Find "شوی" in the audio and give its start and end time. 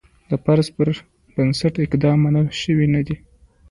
2.61-2.87